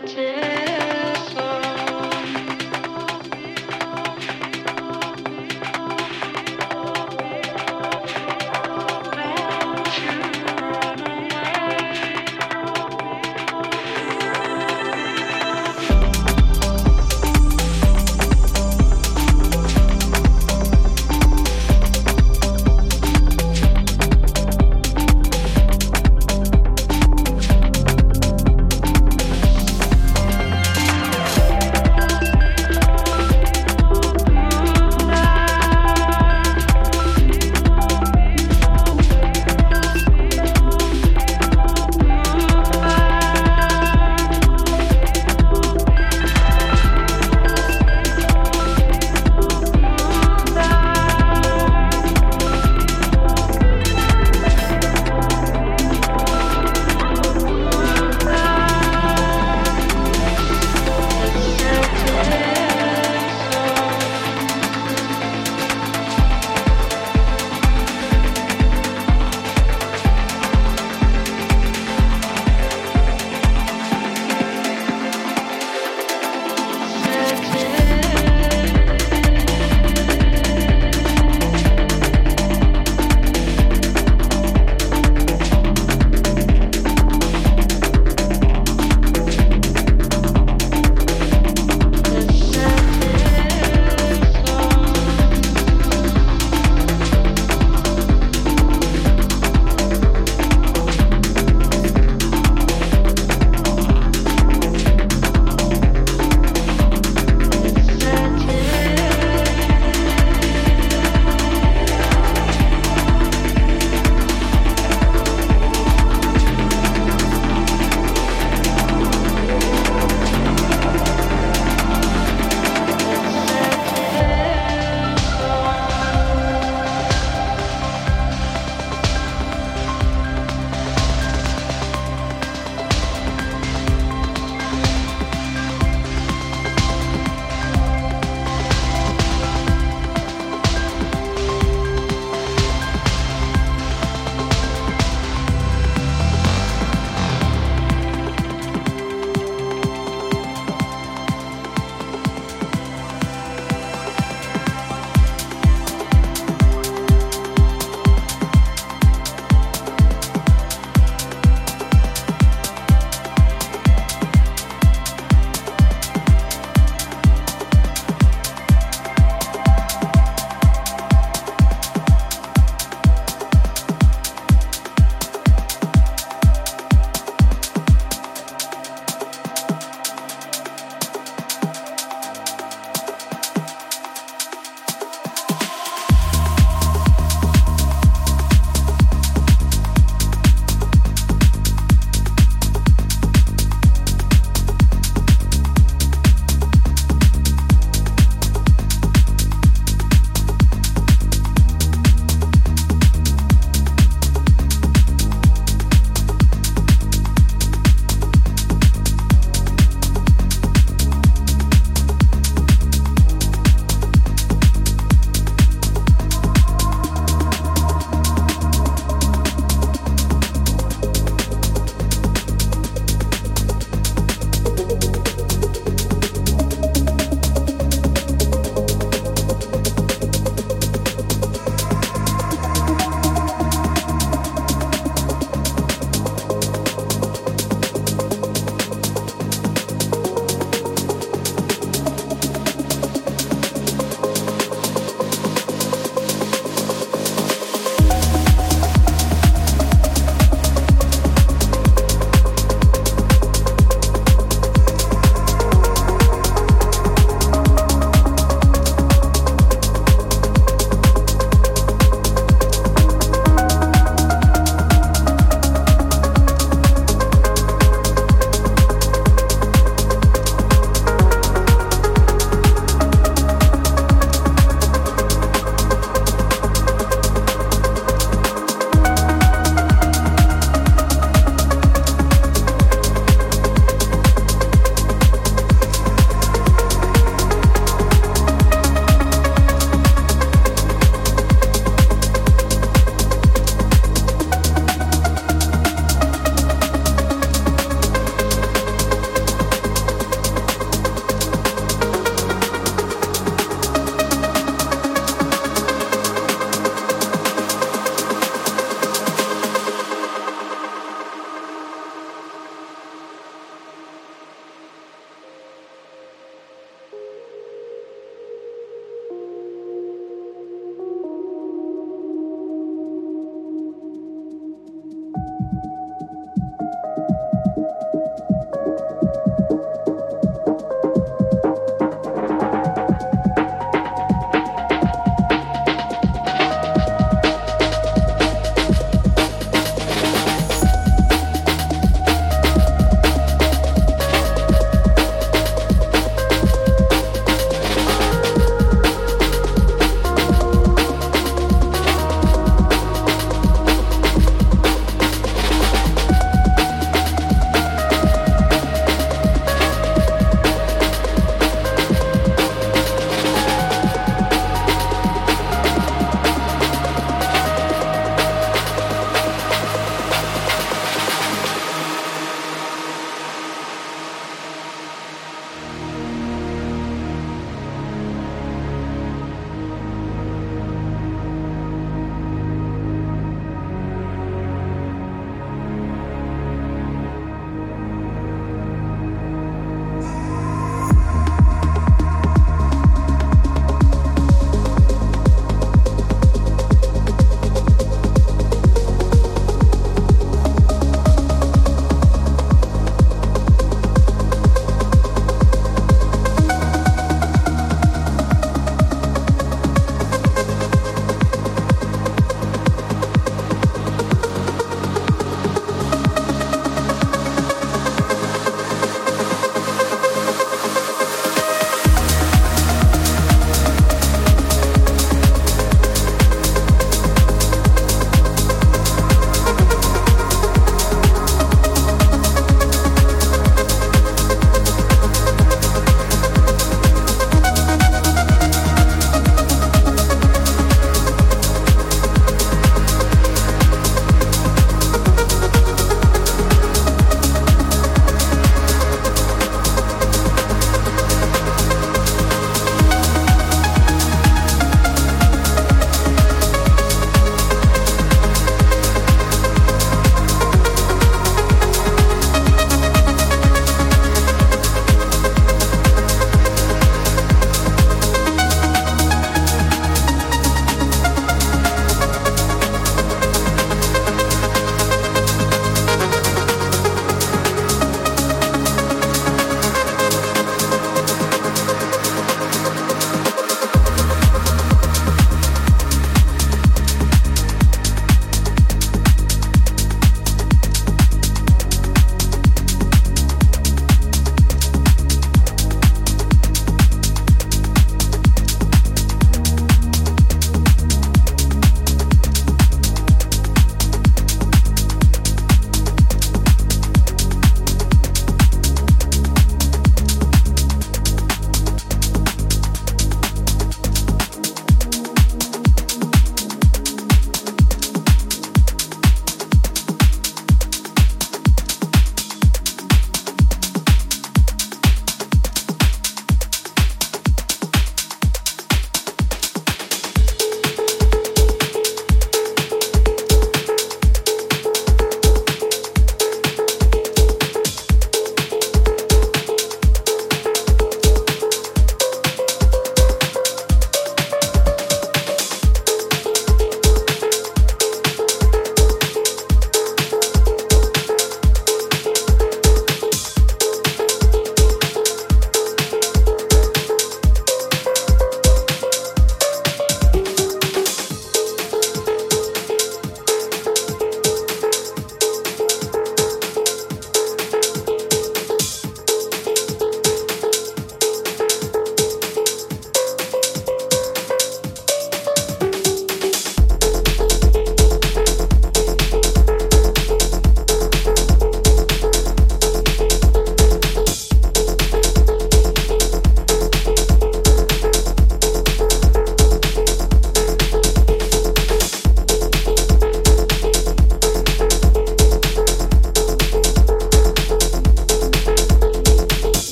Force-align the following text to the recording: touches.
touches. 0.00 0.47